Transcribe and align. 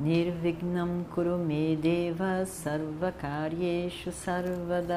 Nirvignam 0.00 1.04
Kurume 1.14 1.76
Deva 1.76 2.46
Sarvakaryeshu 2.46 4.10
Sarvada 4.10 4.96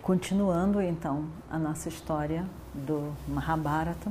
Continuando 0.00 0.80
então 0.80 1.26
a 1.50 1.58
nossa 1.58 1.90
história 1.90 2.46
do 2.72 3.12
Mahabharata. 3.28 4.10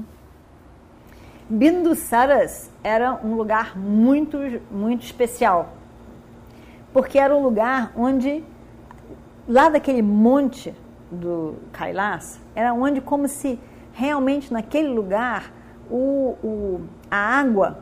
Bindusaras 1.49 2.69
era 2.83 3.19
um 3.25 3.33
lugar 3.33 3.75
muito, 3.75 4.37
muito 4.69 5.03
especial, 5.03 5.73
porque 6.93 7.17
era 7.17 7.35
um 7.35 7.41
lugar 7.41 7.91
onde, 7.95 8.43
lá 9.47 9.69
daquele 9.69 10.03
monte 10.03 10.75
do 11.11 11.55
Kailas, 11.71 12.39
era 12.53 12.71
onde 12.71 13.01
como 13.01 13.27
se 13.27 13.59
realmente 13.93 14.53
naquele 14.53 14.89
lugar 14.89 15.51
o, 15.89 16.35
o, 16.43 16.81
a 17.09 17.17
água 17.39 17.79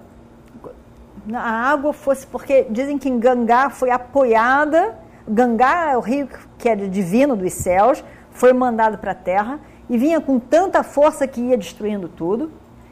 a 1.33 1.71
água 1.71 1.93
fosse 1.93 2.25
porque 2.25 2.65
dizem 2.69 2.97
que 2.97 3.07
em 3.07 3.19
Gangá 3.19 3.69
foi 3.69 3.91
apoiada 3.91 4.97
Gangá 5.27 5.91
é 5.91 5.97
o 5.97 5.99
rio 5.99 6.27
que 6.57 6.67
é 6.67 6.75
divino 6.75 7.35
dos 7.35 7.53
céus 7.53 8.03
foi 8.31 8.53
mandado 8.53 8.97
para 8.97 9.11
a 9.11 9.15
terra 9.15 9.59
e 9.89 9.97
vinha 9.97 10.19
com 10.21 10.39
tanta 10.39 10.83
força 10.83 11.27
que 11.27 11.41
ia 11.41 11.57
destruindo 11.57 12.07
tudo. 12.07 12.51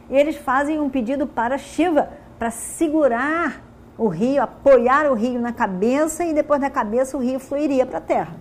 E 0.09 0.15
eles 0.15 0.35
fazem 0.35 0.79
um 0.79 0.89
pedido 0.89 1.25
para 1.25 1.57
Shiva 1.57 2.09
para 2.37 2.51
segurar 2.51 3.61
o 3.97 4.07
rio 4.07 4.41
apoiar 4.41 5.11
o 5.11 5.13
rio 5.13 5.41
na 5.41 5.51
cabeça 5.51 6.23
e 6.23 6.33
depois 6.33 6.59
na 6.59 6.69
cabeça 6.69 7.17
o 7.17 7.19
rio 7.19 7.39
fluiria 7.39 7.85
para 7.85 7.97
a 7.97 8.01
terra. 8.01 8.35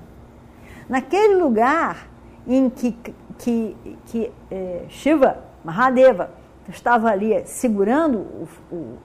Naquele 0.89 1.35
lugar 1.35 2.09
em 2.47 2.71
que, 2.71 2.97
que, 3.39 3.77
que 4.07 4.33
eh, 4.51 4.85
Shiva 4.89 5.39
Mahadeva 5.65 6.31
estava 6.69 7.11
ali 7.11 7.45
segurando 7.47 8.19
o, 8.19 8.49
o, 8.71 8.99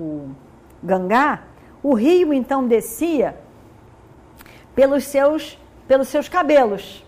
o 0.00 0.30
Gangá, 0.82 1.42
o 1.82 1.94
rio 1.94 2.32
então 2.32 2.66
descia 2.66 3.36
pelos 4.74 5.04
seus, 5.04 5.58
pelos 5.86 6.08
seus 6.08 6.28
cabelos. 6.28 7.04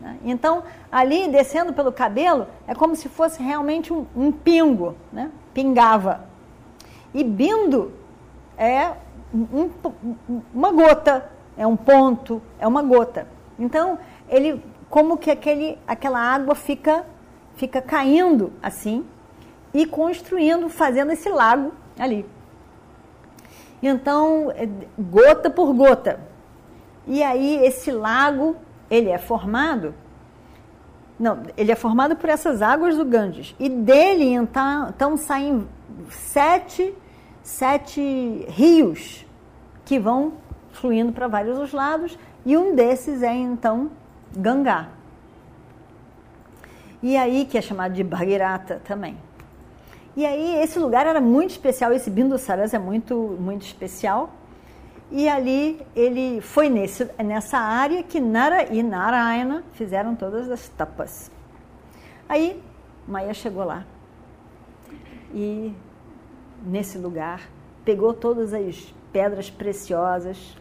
Né? 0.00 0.18
Então, 0.24 0.64
ali 0.90 1.28
descendo 1.28 1.72
pelo 1.72 1.92
cabelo, 1.92 2.46
é 2.66 2.74
como 2.74 2.96
se 2.96 3.08
fosse 3.08 3.42
realmente 3.42 3.92
um, 3.92 4.06
um 4.16 4.32
pingo, 4.32 4.96
né? 5.12 5.30
pingava. 5.54 6.24
E 7.14 7.22
bindo 7.22 7.92
é 8.56 8.92
um, 9.32 9.70
uma 10.52 10.72
gota, 10.72 11.30
é 11.56 11.66
um 11.66 11.76
ponto, 11.76 12.42
é 12.58 12.66
uma 12.66 12.82
gota. 12.82 13.26
Então, 13.58 13.98
ele, 14.28 14.62
como 14.88 15.16
que 15.16 15.30
aquele, 15.30 15.78
aquela 15.86 16.18
água 16.18 16.54
fica, 16.54 17.04
fica 17.54 17.80
caindo 17.80 18.52
assim, 18.62 19.06
e 19.72 19.86
construindo, 19.86 20.68
fazendo 20.68 21.12
esse 21.12 21.28
lago 21.28 21.72
ali. 21.98 22.26
Então, 23.82 24.52
é, 24.54 24.68
gota 24.98 25.50
por 25.50 25.72
gota. 25.74 26.20
E 27.06 27.22
aí 27.22 27.64
esse 27.64 27.90
lago, 27.90 28.56
ele 28.90 29.10
é 29.10 29.18
formado 29.18 29.94
não, 31.22 31.40
ele 31.56 31.70
é 31.70 31.76
formado 31.76 32.16
por 32.16 32.28
essas 32.28 32.60
águas 32.62 32.96
do 32.96 33.04
Ganges. 33.04 33.54
E 33.56 33.68
dele, 33.68 34.24
então, 34.32 34.88
então 34.88 35.16
saem 35.16 35.68
sete, 36.10 36.92
sete 37.44 38.44
rios 38.48 39.24
que 39.84 40.00
vão 40.00 40.32
fluindo 40.72 41.12
para 41.12 41.28
vários 41.28 41.58
os 41.58 41.72
lados. 41.72 42.18
E 42.44 42.56
um 42.56 42.74
desses 42.74 43.22
é, 43.22 43.32
então, 43.32 43.88
Gangá. 44.36 44.88
E 47.00 47.16
aí, 47.16 47.44
que 47.44 47.56
é 47.56 47.62
chamado 47.62 47.94
de 47.94 48.02
Bhagirata 48.02 48.80
também. 48.84 49.16
E 50.14 50.26
aí 50.26 50.62
esse 50.62 50.78
lugar 50.78 51.06
era 51.06 51.20
muito 51.20 51.50
especial, 51.50 51.92
esse 51.92 52.10
Bindu 52.10 52.36
Saras 52.36 52.74
é 52.74 52.78
muito, 52.78 53.36
muito 53.40 53.62
especial. 53.62 54.30
E 55.10 55.28
ali 55.28 55.80
ele 55.94 56.40
foi 56.40 56.68
nesse, 56.68 57.04
nessa 57.22 57.58
área 57.58 58.02
que 58.02 58.20
Nara 58.20 58.72
e 58.72 58.82
Narayana 58.82 59.64
fizeram 59.72 60.14
todas 60.14 60.50
as 60.50 60.68
tapas. 60.68 61.30
Aí 62.28 62.62
Maia 63.06 63.34
chegou 63.34 63.64
lá 63.64 63.84
e 65.34 65.74
nesse 66.64 66.98
lugar 66.98 67.48
pegou 67.84 68.14
todas 68.14 68.54
as 68.54 68.94
pedras 69.12 69.50
preciosas, 69.50 70.56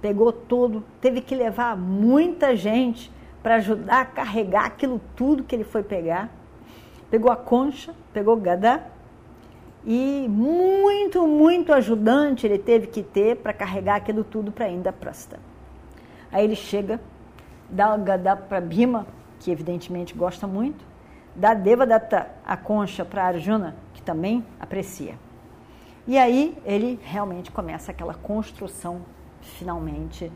pegou 0.00 0.32
tudo, 0.32 0.84
teve 1.00 1.20
que 1.20 1.34
levar 1.34 1.76
muita 1.76 2.54
gente 2.54 3.10
para 3.42 3.56
ajudar 3.56 4.00
a 4.00 4.04
carregar 4.04 4.66
aquilo 4.66 5.00
tudo 5.16 5.44
que 5.44 5.54
ele 5.54 5.64
foi 5.64 5.82
pegar 5.82 6.39
pegou 7.10 7.30
a 7.30 7.36
concha, 7.36 7.94
pegou 8.12 8.34
o 8.34 8.40
gadá 8.40 8.84
e 9.84 10.26
muito, 10.28 11.26
muito 11.26 11.72
ajudante 11.72 12.46
ele 12.46 12.58
teve 12.58 12.86
que 12.86 13.02
ter 13.02 13.36
para 13.36 13.52
carregar 13.52 13.96
aquilo 13.96 14.22
tudo 14.22 14.52
para 14.52 14.68
Indraprasta. 14.68 15.38
Aí 16.30 16.44
ele 16.44 16.54
chega, 16.54 17.00
dá 17.68 17.94
o 17.94 17.98
gadá 17.98 18.36
para 18.36 18.60
Bhima, 18.60 19.06
que 19.40 19.50
evidentemente 19.50 20.14
gosta 20.14 20.46
muito, 20.46 20.84
dá 21.34 21.54
Devadatta 21.54 22.30
a 22.46 22.56
concha 22.56 23.04
para 23.04 23.24
Arjuna, 23.24 23.74
que 23.94 24.02
também 24.02 24.44
aprecia. 24.60 25.14
E 26.06 26.18
aí 26.18 26.56
ele 26.64 27.00
realmente 27.02 27.50
começa 27.50 27.90
aquela 27.90 28.14
construção, 28.14 29.02
finalmente, 29.40 30.30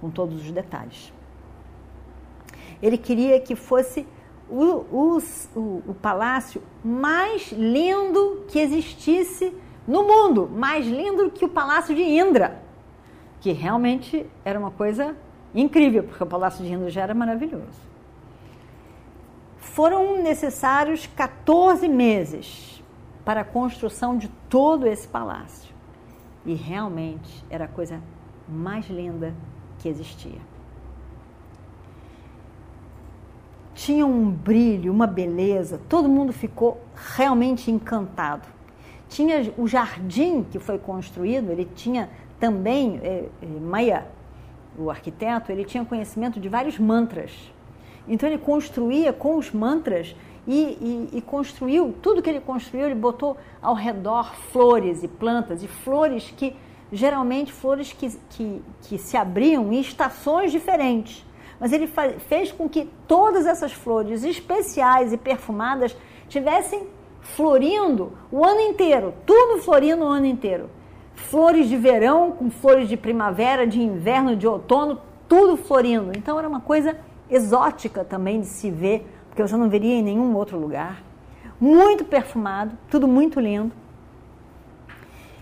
com 0.00 0.10
todos 0.10 0.42
os 0.42 0.52
detalhes. 0.52 1.12
Ele 2.82 2.98
queria 2.98 3.40
que 3.40 3.54
fosse 3.54 4.06
o, 4.48 5.18
o, 5.54 5.82
o, 5.88 5.94
palácio 5.94 6.62
mais 6.84 7.50
lindo 7.52 8.44
que 8.48 8.58
existisse 8.58 9.52
no 9.86 10.02
mundo, 10.04 10.48
mais 10.52 10.86
lindo 10.86 11.30
que 11.30 11.44
o 11.44 11.48
palácio 11.48 11.94
de 11.94 12.02
Indra, 12.02 12.62
que 13.40 13.52
realmente 13.52 14.26
era 14.44 14.58
uma 14.58 14.70
coisa 14.70 15.16
incrível, 15.54 16.04
porque 16.04 16.22
o 16.22 16.26
palácio 16.26 16.64
de 16.64 16.72
Indra 16.72 16.90
já 16.90 17.02
era 17.02 17.14
maravilhoso. 17.14 17.86
Foram 19.58 20.22
necessários 20.22 21.06
14 21.06 21.88
meses 21.88 22.82
para 23.24 23.40
a 23.40 23.44
construção 23.44 24.16
de 24.16 24.28
todo 24.48 24.86
esse 24.86 25.06
palácio. 25.06 25.74
E 26.44 26.54
realmente 26.54 27.44
era 27.50 27.64
a 27.64 27.68
coisa 27.68 28.00
mais 28.48 28.88
linda 28.88 29.34
que 29.78 29.88
existia. 29.88 30.40
Tinha 33.86 34.04
um 34.04 34.28
brilho, 34.28 34.92
uma 34.92 35.06
beleza, 35.06 35.80
todo 35.88 36.08
mundo 36.08 36.32
ficou 36.32 36.80
realmente 37.14 37.70
encantado. 37.70 38.48
Tinha 39.08 39.52
o 39.56 39.68
jardim 39.68 40.42
que 40.42 40.58
foi 40.58 40.76
construído, 40.76 41.52
ele 41.52 41.68
tinha 41.72 42.10
também, 42.40 42.98
é, 43.00 43.26
é, 43.40 43.46
Maia, 43.46 44.04
o 44.76 44.90
arquiteto, 44.90 45.52
ele 45.52 45.64
tinha 45.64 45.84
conhecimento 45.84 46.40
de 46.40 46.48
vários 46.48 46.80
mantras. 46.80 47.30
Então 48.08 48.28
ele 48.28 48.38
construía 48.38 49.12
com 49.12 49.36
os 49.36 49.52
mantras 49.52 50.16
e, 50.48 51.08
e, 51.12 51.18
e, 51.18 51.22
construiu, 51.22 51.94
tudo 52.02 52.20
que 52.20 52.28
ele 52.28 52.40
construiu, 52.40 52.86
ele 52.86 52.94
botou 52.96 53.36
ao 53.62 53.74
redor 53.74 54.34
flores 54.50 55.04
e 55.04 55.08
plantas, 55.08 55.62
e 55.62 55.68
flores 55.68 56.34
que, 56.36 56.56
geralmente, 56.90 57.52
flores 57.52 57.92
que, 57.92 58.10
que, 58.30 58.62
que 58.82 58.98
se 58.98 59.16
abriam 59.16 59.72
em 59.72 59.80
estações 59.80 60.50
diferentes 60.50 61.24
mas 61.58 61.72
ele 61.72 61.88
fez 62.28 62.52
com 62.52 62.68
que 62.68 62.88
todas 63.06 63.46
essas 63.46 63.72
flores 63.72 64.24
especiais 64.24 65.12
e 65.12 65.16
perfumadas 65.16 65.96
tivessem 66.28 66.86
florindo 67.20 68.12
o 68.30 68.44
ano 68.44 68.60
inteiro, 68.60 69.14
tudo 69.24 69.62
florindo 69.62 70.04
o 70.04 70.08
ano 70.08 70.26
inteiro. 70.26 70.70
Flores 71.14 71.68
de 71.68 71.76
verão 71.76 72.32
com 72.32 72.50
flores 72.50 72.88
de 72.88 72.96
primavera, 72.96 73.66
de 73.66 73.80
inverno, 73.80 74.36
de 74.36 74.46
outono, 74.46 75.00
tudo 75.28 75.56
florindo. 75.56 76.12
Então 76.16 76.38
era 76.38 76.48
uma 76.48 76.60
coisa 76.60 76.96
exótica 77.28 78.04
também 78.04 78.40
de 78.40 78.46
se 78.46 78.70
ver, 78.70 79.06
porque 79.28 79.42
você 79.42 79.56
não 79.56 79.68
veria 79.68 79.94
em 79.94 80.02
nenhum 80.02 80.36
outro 80.36 80.58
lugar. 80.58 81.02
Muito 81.58 82.04
perfumado, 82.04 82.76
tudo 82.90 83.08
muito 83.08 83.40
lindo. 83.40 83.72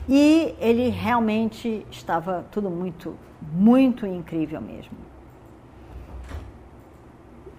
E 0.09 0.55
ele 0.61 0.91
realmente 0.91 1.85
estava 1.91 2.45
tudo 2.51 2.71
muito, 2.71 3.17
muito 3.53 4.07
incrível 4.07 4.61
mesmo. 4.61 4.93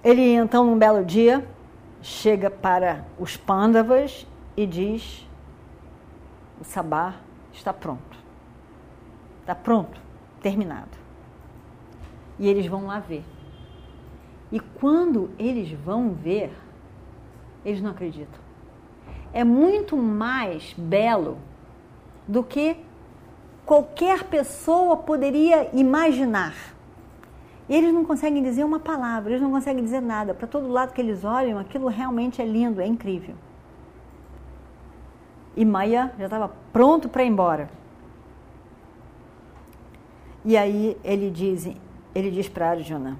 Ele 0.05 0.35
então, 0.35 0.63
num 0.63 0.77
belo 0.77 1.03
dia, 1.03 1.43
chega 1.99 2.51
para 2.51 3.03
os 3.17 3.35
Pandavas 3.35 4.27
e 4.55 4.67
diz: 4.67 5.27
o 6.61 6.63
sabá 6.63 7.15
está 7.51 7.73
pronto. 7.73 8.15
está 9.41 9.55
pronto, 9.55 9.99
terminado. 10.41 10.95
E 12.37 12.47
eles 12.47 12.67
vão 12.67 12.85
lá 12.85 12.99
ver. 12.99 13.25
E 14.51 14.59
quando 14.59 15.31
eles 15.39 15.71
vão 15.71 16.11
ver, 16.11 16.53
eles 17.65 17.81
não 17.81 17.89
acreditam. 17.89 18.39
É 19.33 19.43
muito 19.43 19.97
mais 19.97 20.71
belo 20.77 21.39
do 22.27 22.43
que 22.43 22.77
qualquer 23.65 24.25
pessoa 24.25 24.97
poderia 24.97 25.67
imaginar. 25.73 26.74
Eles 27.67 27.93
não 27.93 28.05
conseguem 28.05 28.43
dizer 28.43 28.63
uma 28.63 28.79
palavra, 28.79 29.31
eles 29.31 29.41
não 29.41 29.51
conseguem 29.51 29.83
dizer 29.83 30.01
nada. 30.01 30.33
Para 30.33 30.47
todo 30.47 30.67
lado 30.67 30.93
que 30.93 31.01
eles 31.01 31.23
olham, 31.23 31.57
aquilo 31.57 31.87
realmente 31.87 32.41
é 32.41 32.45
lindo, 32.45 32.79
é 32.79 32.85
incrível. 32.85 33.35
E 35.55 35.65
Maia 35.65 36.13
já 36.19 36.25
estava 36.25 36.51
pronto 36.71 37.09
para 37.09 37.23
ir 37.23 37.27
embora. 37.27 37.69
E 40.43 40.55
aí 40.55 40.95
ele 41.03 41.31
diz, 41.31 41.67
ele 42.13 42.29
diz 42.29 42.47
para 42.47 42.69
Arjuna, 42.69 43.17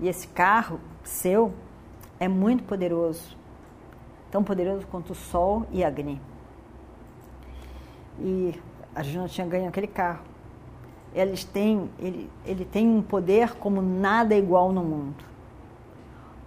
e 0.00 0.08
esse 0.08 0.26
carro 0.28 0.80
seu 1.04 1.52
é 2.18 2.26
muito 2.26 2.64
poderoso, 2.64 3.36
tão 4.30 4.42
poderoso 4.42 4.86
quanto 4.86 5.10
o 5.10 5.14
sol 5.14 5.66
e 5.70 5.84
Agni. 5.84 6.18
E 8.18 8.58
Arjuna 8.94 9.28
tinha 9.28 9.46
ganho 9.46 9.68
aquele 9.68 9.86
carro. 9.86 10.24
Eles 11.14 11.44
têm, 11.44 11.90
ele, 11.98 12.30
ele 12.44 12.64
tem 12.64 12.86
um 12.88 13.00
poder 13.00 13.54
como 13.54 13.80
nada 13.80 14.34
igual 14.34 14.72
no 14.72 14.82
mundo. 14.82 15.24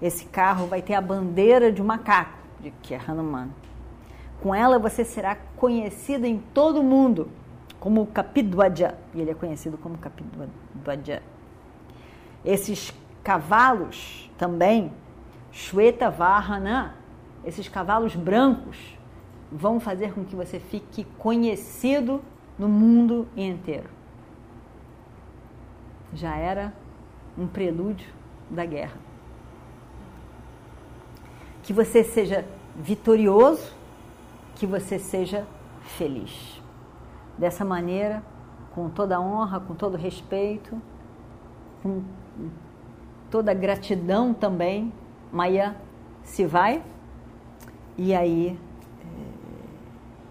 Esse 0.01 0.25
carro 0.25 0.67
vai 0.67 0.81
ter 0.81 0.93
a 0.93 1.01
bandeira 1.01 1.71
de 1.71 1.81
um 1.81 1.85
macaco, 1.85 2.37
de 2.59 2.71
que 2.81 2.93
é 2.93 3.01
Hanuman. 3.05 3.49
Com 4.41 4.55
ela 4.55 4.79
você 4.79 5.03
será 5.03 5.35
conhecida 5.57 6.27
em 6.27 6.39
todo 6.53 6.79
o 6.79 6.83
mundo 6.83 7.29
como 7.79 8.05
Kapidwaja. 8.07 8.95
E 9.13 9.21
ele 9.21 9.31
é 9.31 9.33
conhecido 9.33 9.77
como 9.77 9.97
Kapidwaja. 9.97 11.21
Esses 12.45 12.93
cavalos 13.23 14.31
também, 14.37 14.91
Shweta 15.51 16.09
Vahana, 16.09 16.95
esses 17.43 17.67
cavalos 17.67 18.15
brancos, 18.15 18.97
vão 19.51 19.79
fazer 19.79 20.13
com 20.13 20.23
que 20.23 20.35
você 20.35 20.59
fique 20.59 21.05
conhecido 21.17 22.21
no 22.57 22.69
mundo 22.69 23.27
inteiro. 23.35 23.89
Já 26.13 26.35
era 26.35 26.73
um 27.37 27.47
prelúdio 27.47 28.07
da 28.49 28.65
guerra. 28.65 28.97
Que 31.63 31.71
você 31.71 32.03
seja 32.03 32.45
vitorioso, 32.75 33.73
que 34.55 34.65
você 34.65 34.97
seja 34.97 35.45
feliz. 35.81 36.61
Dessa 37.37 37.63
maneira, 37.63 38.23
com 38.73 38.89
toda 38.89 39.19
honra, 39.19 39.59
com 39.59 39.75
todo 39.75 39.95
respeito, 39.97 40.81
com 41.81 42.03
toda 43.29 43.53
gratidão 43.53 44.33
também, 44.33 44.91
Maia 45.31 45.75
se 46.23 46.45
vai 46.45 46.83
e 47.97 48.15
aí 48.15 48.57
eh, 49.01 49.05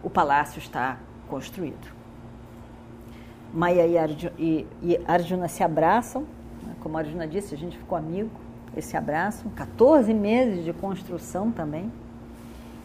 o 0.02 0.10
palácio 0.10 0.58
está 0.58 0.98
construído. 1.28 1.97
Maia 3.52 3.86
e 3.86 3.96
Arjuna, 3.96 4.32
e, 4.38 4.66
e 4.82 5.00
Arjuna 5.06 5.48
se 5.48 5.62
abraçam, 5.62 6.22
né? 6.62 6.74
como 6.80 6.98
Arjuna 6.98 7.26
disse, 7.26 7.54
a 7.54 7.58
gente 7.58 7.78
ficou 7.78 7.96
amigo, 7.96 8.30
eles 8.72 8.84
se 8.84 8.96
abraçam, 8.96 9.50
14 9.52 10.12
meses 10.12 10.64
de 10.64 10.72
construção 10.72 11.50
também. 11.50 11.90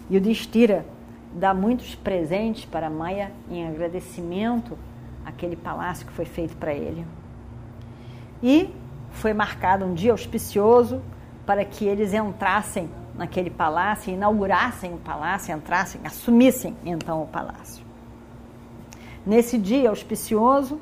E 0.10 0.18
o 0.18 0.22
Destira 0.22 0.86
dá 1.34 1.54
muitos 1.54 1.96
presentes 1.96 2.66
para 2.66 2.90
Maia 2.90 3.32
em 3.50 3.68
agradecimento 3.68 4.78
àquele 5.26 5.56
palácio 5.56 6.06
que 6.06 6.14
foi 6.14 6.26
feito 6.26 6.56
para 6.58 6.74
ele. 6.74 7.06
E 8.42 8.74
foi 9.12 9.34
marcado 9.34 9.86
um 9.86 9.94
dia 9.94 10.12
auspicioso 10.12 11.02
para 11.46 11.64
que 11.64 11.86
eles 11.86 12.14
entrassem 12.14 12.90
naquele 13.16 13.50
palácio, 13.50 14.14
inaugurassem 14.14 14.94
o 14.94 14.98
palácio, 14.98 15.56
entrassem, 15.56 16.02
assumissem 16.04 16.76
então 16.84 17.22
o 17.22 17.28
palácio. 17.28 17.83
Nesse 19.26 19.58
dia 19.58 19.90
auspicioso, 19.90 20.80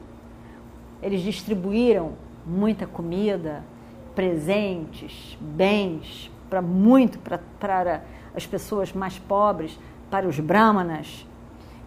eles 1.01 1.21
distribuíram 1.21 2.13
muita 2.45 2.87
comida, 2.87 3.63
presentes, 4.15 5.37
bens 5.39 6.31
para 6.49 6.61
muito 6.61 7.17
para, 7.59 8.03
as 8.35 8.45
pessoas 8.45 8.91
mais 8.91 9.17
pobres, 9.17 9.79
para 10.09 10.27
os 10.27 10.37
brahmanas 10.37 11.25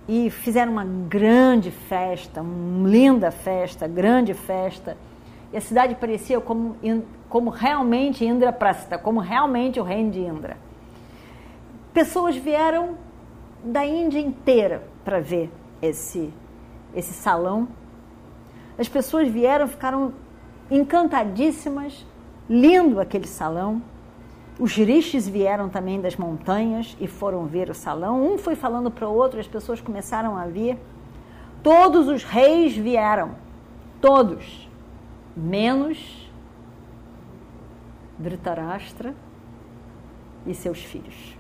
e 0.09 0.31
fizeram 0.31 0.73
uma 0.73 0.85
grande 0.85 1.71
festa, 1.71 2.41
uma 2.41 2.89
linda 2.89 3.31
festa, 3.31 3.87
grande 3.87 4.33
festa. 4.33 4.97
E 5.53 5.57
a 5.57 5.61
cidade 5.61 5.95
parecia 5.95 6.41
como, 6.41 6.77
como 7.29 7.51
realmente 7.51 8.25
Indraprasta, 8.25 8.97
como 8.97 9.21
realmente 9.21 9.79
o 9.79 9.83
reino 9.83 10.11
de 10.11 10.21
Indra. 10.21 10.57
Pessoas 11.93 12.37
vieram 12.37 12.97
da 13.63 13.85
Índia 13.85 14.19
inteira 14.19 14.83
para 15.05 15.21
ver 15.21 15.51
esse 15.81 16.33
esse 16.95 17.13
salão. 17.13 17.69
As 18.79 18.89
pessoas 18.89 19.29
vieram, 19.29 19.69
ficaram 19.69 20.13
encantadíssimas, 20.71 22.07
lindo 22.49 23.01
aquele 23.01 23.27
salão. 23.27 23.83
Os 24.59 24.75
rishis 24.75 25.29
vieram 25.29 25.69
também 25.69 26.01
das 26.01 26.17
montanhas 26.17 26.97
e 27.01 27.07
foram 27.07 27.47
ver 27.47 27.71
o 27.71 27.75
salão. 27.75 28.25
Um 28.25 28.39
foi 28.39 28.55
falando 28.55 28.91
para 28.91 29.09
o 29.09 29.15
outro, 29.15 29.41
as 29.41 29.49
pessoas 29.49 29.81
começaram 29.81 30.37
a 30.37 30.47
vir. 30.47 30.79
Todos 31.63 32.09
os 32.09 32.23
reis 32.23 32.77
vieram, 32.77 33.33
todos, 34.01 34.69
menos 35.37 36.25
Dhritarashtra 38.19 39.15
e 40.47 40.55
seus 40.55 40.79
filhos. 40.79 41.37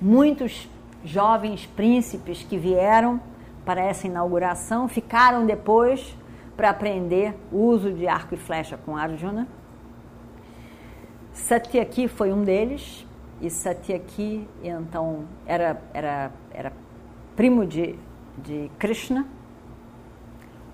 Muitos 0.00 0.68
jovens 1.04 1.66
príncipes 1.66 2.42
que 2.42 2.56
vieram 2.56 3.20
para 3.64 3.80
essa 3.80 4.06
inauguração 4.06 4.88
ficaram 4.88 5.46
depois 5.46 6.16
para 6.56 6.70
aprender 6.70 7.36
o 7.52 7.58
uso 7.58 7.92
de 7.92 8.06
arco 8.06 8.34
e 8.34 8.38
flecha 8.38 8.76
com 8.76 8.96
Arjuna. 8.96 9.46
Satyaki 11.32 12.06
foi 12.06 12.32
um 12.32 12.42
deles, 12.42 13.04
e 13.40 13.50
Satyaki 13.50 14.46
então 14.62 15.24
era, 15.46 15.80
era, 15.92 16.30
era 16.52 16.72
primo 17.34 17.66
de, 17.66 17.98
de 18.38 18.70
Krishna. 18.78 19.26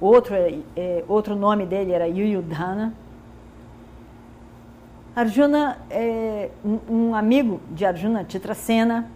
Outro, 0.00 0.34
é, 0.34 1.04
outro 1.08 1.34
nome 1.34 1.66
dele 1.66 1.92
era 1.92 2.06
Yuyudhana. 2.06 2.94
Arjuna, 5.14 5.78
é, 5.90 6.50
um, 6.88 7.14
amigo 7.14 7.60
de 7.70 7.84
Arjuna, 7.84 8.24
Titracena, 8.24 9.10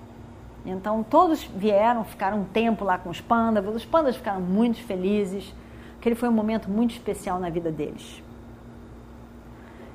então 0.64 1.02
todos 1.02 1.44
vieram, 1.44 2.04
ficaram 2.04 2.40
um 2.40 2.44
tempo 2.44 2.84
lá 2.84 2.96
com 2.96 3.10
os 3.10 3.20
pandas, 3.20 3.66
os 3.66 3.84
pandas 3.84 4.16
ficaram 4.16 4.40
muito 4.40 4.82
felizes, 4.82 5.54
aquele 5.98 6.14
foi 6.14 6.28
um 6.28 6.32
momento 6.32 6.70
muito 6.70 6.92
especial 6.92 7.38
na 7.38 7.50
vida 7.50 7.70
deles. 7.70 8.22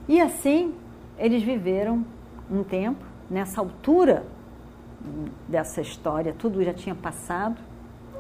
E 0.07 0.19
assim 0.21 0.73
eles 1.17 1.43
viveram 1.43 2.05
um 2.49 2.63
tempo, 2.63 3.03
nessa 3.29 3.61
altura 3.61 4.25
dessa 5.47 5.81
história, 5.81 6.35
tudo 6.37 6.63
já 6.63 6.73
tinha 6.73 6.95
passado, 6.95 7.57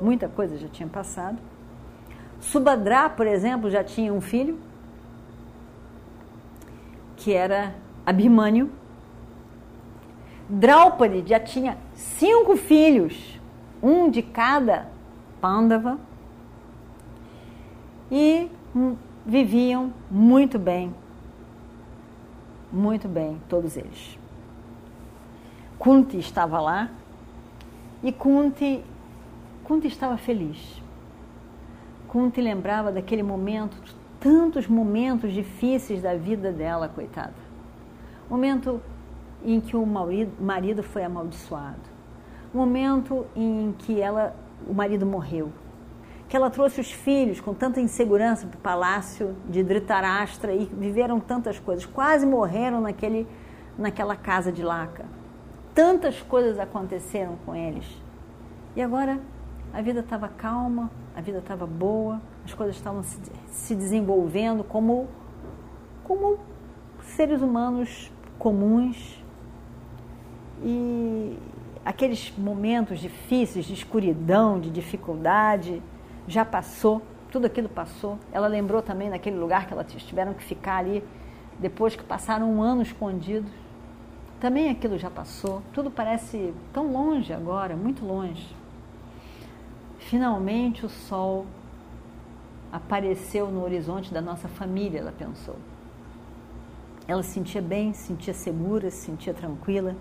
muita 0.01 0.27
coisa 0.27 0.57
já 0.57 0.67
tinha 0.67 0.87
passado. 0.87 1.37
Subhadra, 2.39 3.09
por 3.09 3.27
exemplo, 3.27 3.69
já 3.69 3.83
tinha 3.83 4.13
um 4.13 4.21
filho, 4.21 4.57
que 7.17 7.33
era 7.33 7.75
Abhimanyu, 8.05 8.69
Draupadi 10.49 11.23
já 11.27 11.39
tinha 11.39 11.77
cinco 11.99 12.55
filhos, 12.55 13.39
um 13.83 14.09
de 14.09 14.21
cada 14.21 14.87
Pandava, 15.41 15.99
e 18.09 18.49
viviam 19.25 19.93
muito 20.09 20.57
bem, 20.57 20.95
muito 22.71 23.07
bem, 23.07 23.39
todos 23.49 23.75
eles. 23.75 24.17
Kunti 25.77 26.17
estava 26.17 26.59
lá 26.59 26.89
e 28.01 28.11
Kunti, 28.11 28.83
Kunti 29.63 29.87
estava 29.87 30.17
feliz. 30.17 30.81
Kunti 32.07 32.41
lembrava 32.41 32.91
daquele 32.91 33.23
momento, 33.23 33.77
tantos 34.19 34.67
momentos 34.67 35.31
difíceis 35.31 36.01
da 36.01 36.15
vida 36.15 36.51
dela, 36.51 36.87
coitada. 36.89 37.33
Momento 38.29 38.81
em 39.43 39.59
que 39.59 39.75
o 39.75 39.85
marido 39.85 40.83
foi 40.83 41.03
amaldiçoado, 41.03 41.79
momento 42.53 43.25
em 43.35 43.73
que 43.77 44.01
ela, 44.01 44.35
o 44.67 44.73
marido 44.73 45.05
morreu, 45.05 45.51
que 46.27 46.35
ela 46.35 46.49
trouxe 46.49 46.81
os 46.81 46.91
filhos 46.91 47.39
com 47.39 47.53
tanta 47.53 47.79
insegurança 47.79 48.47
para 48.47 48.57
o 48.57 48.61
palácio 48.61 49.35
de 49.47 49.63
Dhritarashtra 49.63 50.53
e 50.53 50.65
viveram 50.65 51.19
tantas 51.19 51.59
coisas, 51.59 51.85
quase 51.85 52.25
morreram 52.25 52.81
naquele, 52.81 53.27
naquela 53.77 54.15
casa 54.15 54.51
de 54.51 54.61
laca. 54.63 55.05
Tantas 55.73 56.21
coisas 56.21 56.59
aconteceram 56.59 57.37
com 57.45 57.55
eles. 57.55 57.85
E 58.75 58.81
agora 58.81 59.19
a 59.73 59.81
vida 59.81 60.01
estava 60.01 60.27
calma, 60.27 60.91
a 61.15 61.19
a 61.19 61.21
vida 61.21 61.39
estava 61.39 61.67
boa, 61.67 62.21
as 62.45 62.53
coisas 62.53 62.77
estavam 62.77 63.03
se, 63.03 63.19
se 63.47 63.75
desenvolvendo 63.75 64.63
como, 64.63 65.09
como 66.05 66.39
seres 67.01 67.41
humanos 67.41 68.09
comuns. 68.37 69.21
E 70.61 71.37
aqueles 71.85 72.33
momentos 72.37 72.99
difíceis 72.99 73.65
de 73.65 73.73
escuridão, 73.73 74.59
de 74.59 74.69
dificuldade, 74.69 75.81
já 76.27 76.43
passou, 76.43 77.01
tudo 77.31 77.45
aquilo 77.45 77.69
passou. 77.69 78.17
Ela 78.31 78.47
lembrou 78.47 78.81
também 78.81 79.09
naquele 79.09 79.37
lugar 79.37 79.67
que 79.67 79.73
elas 79.73 79.87
tiveram 79.91 80.33
que 80.33 80.43
ficar 80.43 80.77
ali 80.77 81.03
depois 81.57 81.95
que 81.95 82.03
passaram 82.03 82.51
um 82.51 82.61
ano 82.61 82.81
escondidos. 82.81 83.51
Também 84.39 84.69
aquilo 84.69 84.97
já 84.97 85.09
passou, 85.09 85.61
tudo 85.73 85.91
parece 85.91 86.53
tão 86.71 86.91
longe 86.91 87.33
agora, 87.33 87.75
muito 87.75 88.05
longe. 88.05 88.55
Finalmente 89.99 90.85
o 90.85 90.89
sol 90.89 91.45
apareceu 92.71 93.47
no 93.51 93.63
horizonte 93.63 94.13
da 94.13 94.21
nossa 94.21 94.47
família, 94.47 94.99
ela 94.99 95.11
pensou. 95.11 95.57
Ela 97.07 97.21
se 97.23 97.31
sentia 97.31 97.61
bem, 97.61 97.91
se 97.91 98.07
sentia 98.07 98.33
segura, 98.33 98.89
se 98.89 99.05
sentia 99.05 99.33
tranquila. 99.33 99.95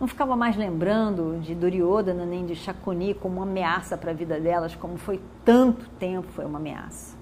Não 0.00 0.06
ficava 0.06 0.36
mais 0.36 0.56
lembrando 0.56 1.40
de 1.40 1.54
Duryodhana 1.54 2.24
nem 2.24 2.46
de 2.46 2.54
Shakuni 2.54 3.14
como 3.14 3.36
uma 3.36 3.42
ameaça 3.42 3.98
para 3.98 4.12
a 4.12 4.14
vida 4.14 4.38
delas, 4.38 4.76
como 4.76 4.96
foi 4.96 5.20
tanto 5.44 5.88
tempo 5.90 6.28
foi 6.28 6.44
uma 6.44 6.58
ameaça. 6.58 7.16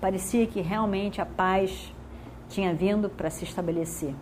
Parecia 0.00 0.46
que 0.46 0.62
realmente 0.62 1.20
a 1.20 1.26
paz 1.26 1.92
tinha 2.48 2.72
vindo 2.74 3.10
para 3.10 3.28
se 3.28 3.44
estabelecer. 3.44 4.14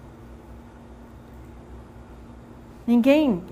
Ninguém 2.85 3.45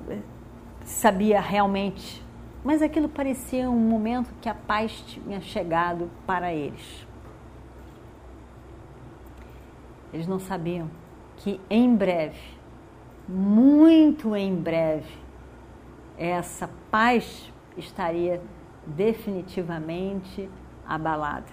sabia 0.85 1.41
realmente, 1.41 2.25
mas 2.65 2.83
aquilo 2.83 3.09
parecia 3.09 3.71
um 3.71 3.79
momento 3.79 4.35
que 4.41 4.49
a 4.49 4.55
paz 4.55 4.93
tinha 5.07 5.41
chegado 5.41 6.11
para 6.27 6.53
eles. 6.53 7.07
Eles 10.13 10.27
não 10.27 10.41
sabiam 10.41 10.91
que 11.37 11.61
em 11.71 11.95
breve 11.95 12.56
muito 13.29 14.37
em 14.37 14.55
breve, 14.55 15.13
essa 16.17 16.71
paz 16.91 17.53
estaria 17.77 18.41
definitivamente 18.87 20.49
abalada. 20.87 21.53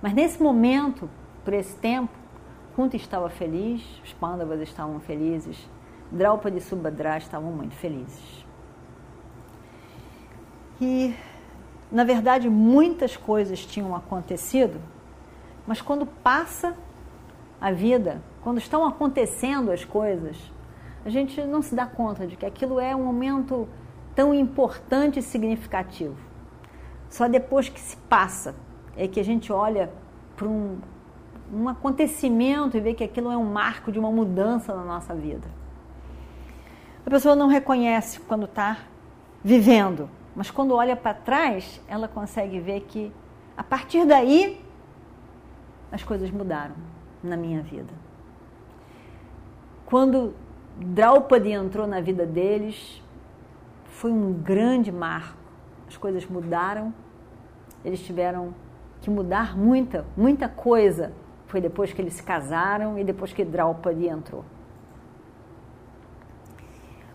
Mas 0.00 0.12
nesse 0.12 0.42
momento, 0.42 1.10
por 1.44 1.52
esse 1.52 1.76
tempo, 1.76 2.12
Kunti 2.74 2.96
estava 2.96 3.28
feliz, 3.28 3.82
os 4.04 4.12
Pandavas 4.12 4.60
estavam 4.60 5.00
felizes, 5.00 5.68
Draupadi 6.10 6.58
e 6.58 6.60
Subhadra 6.60 7.18
estavam 7.18 7.52
muito 7.52 7.74
felizes. 7.74 8.46
E, 10.80 11.14
na 11.90 12.04
verdade, 12.04 12.48
muitas 12.48 13.16
coisas 13.16 13.66
tinham 13.66 13.94
acontecido, 13.94 14.80
mas 15.66 15.82
quando 15.82 16.06
passa 16.06 16.74
a 17.60 17.70
vida, 17.70 18.22
quando 18.42 18.58
estão 18.58 18.86
acontecendo 18.86 19.70
as 19.70 19.84
coisas, 19.84 20.50
a 21.04 21.08
gente 21.08 21.40
não 21.42 21.62
se 21.62 21.74
dá 21.74 21.86
conta 21.86 22.26
de 22.26 22.36
que 22.36 22.44
aquilo 22.44 22.78
é 22.78 22.94
um 22.94 23.04
momento 23.04 23.68
tão 24.14 24.34
importante 24.34 25.18
e 25.18 25.22
significativo. 25.22 26.16
Só 27.08 27.26
depois 27.26 27.68
que 27.68 27.80
se 27.80 27.96
passa 27.96 28.54
é 28.96 29.08
que 29.08 29.18
a 29.18 29.24
gente 29.24 29.52
olha 29.52 29.90
para 30.36 30.46
um, 30.46 30.78
um 31.52 31.68
acontecimento 31.68 32.76
e 32.76 32.80
vê 32.80 32.94
que 32.94 33.04
aquilo 33.04 33.30
é 33.30 33.36
um 33.36 33.44
marco 33.44 33.90
de 33.90 33.98
uma 33.98 34.10
mudança 34.10 34.74
na 34.74 34.84
nossa 34.84 35.14
vida. 35.14 35.48
A 37.04 37.10
pessoa 37.10 37.34
não 37.34 37.48
reconhece 37.48 38.20
quando 38.20 38.44
está 38.44 38.78
vivendo, 39.42 40.08
mas 40.36 40.50
quando 40.50 40.74
olha 40.74 40.94
para 40.94 41.14
trás, 41.14 41.80
ela 41.88 42.06
consegue 42.06 42.60
ver 42.60 42.82
que 42.82 43.12
a 43.56 43.64
partir 43.64 44.04
daí 44.04 44.64
as 45.90 46.02
coisas 46.02 46.30
mudaram 46.30 46.74
na 47.22 47.36
minha 47.36 47.62
vida. 47.62 47.92
Quando 49.86 50.34
Draupadi 50.80 51.52
entrou 51.52 51.86
na 51.86 52.00
vida 52.00 52.24
deles, 52.24 53.02
foi 53.84 54.10
um 54.10 54.32
grande 54.32 54.90
marco. 54.90 55.36
As 55.86 55.96
coisas 55.96 56.24
mudaram, 56.24 56.94
eles 57.84 58.00
tiveram 58.00 58.54
que 59.02 59.10
mudar 59.10 59.56
muita, 59.56 60.06
muita 60.16 60.48
coisa. 60.48 61.12
Foi 61.48 61.60
depois 61.60 61.92
que 61.92 62.00
eles 62.00 62.14
se 62.14 62.22
casaram 62.22 62.98
e 62.98 63.04
depois 63.04 63.30
que 63.30 63.44
Draupadi 63.44 64.08
entrou. 64.08 64.42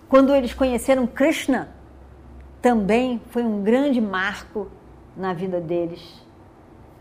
Quando 0.07 0.35
eles 0.35 0.53
conheceram 0.53 1.07
Krishna, 1.07 1.69
também 2.61 3.19
foi 3.31 3.43
um 3.43 3.63
grande 3.63 3.99
marco 3.99 4.69
na 5.17 5.33
vida 5.33 5.59
deles. 5.59 6.23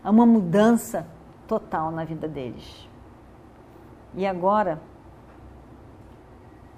Uma 0.03 0.25
mudança 0.25 1.05
total 1.47 1.91
na 1.91 2.03
vida 2.03 2.27
deles. 2.27 2.89
E 4.15 4.25
agora, 4.25 4.81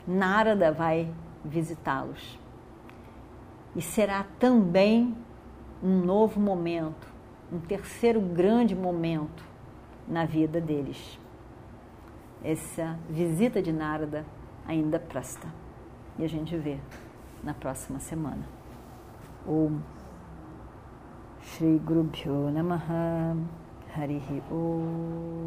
Narada 0.07 0.71
vai 0.71 1.13
visitá-los. 1.43 2.39
E 3.75 3.81
será 3.81 4.25
também 4.39 5.15
um 5.83 5.99
novo 5.99 6.39
momento, 6.39 7.07
um 7.51 7.59
terceiro 7.59 8.21
grande 8.21 8.73
momento 8.73 9.43
na 10.07 10.25
vida 10.25 10.61
deles. 10.61 11.19
Essa 12.43 12.97
visita 13.09 13.61
de 13.61 13.73
Narada 13.73 14.25
ainda 14.65 14.99
presta. 14.99 15.47
E 16.17 16.23
a 16.23 16.27
gente 16.27 16.55
vê 16.55 16.79
na 17.43 17.53
próxima 17.53 17.99
semana. 17.99 18.47
Om 19.45 19.79
Shri 21.41 21.79
Guru 21.79 22.09
Namaha 22.51 23.35
Harihi 23.95 24.43
Om 24.51 25.46